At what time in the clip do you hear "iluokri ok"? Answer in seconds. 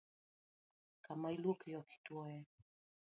1.35-1.89